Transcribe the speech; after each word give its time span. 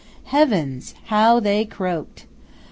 Heavens! 0.23 0.95
how 1.09 1.39
they 1.39 1.63
croaked! 1.63 2.25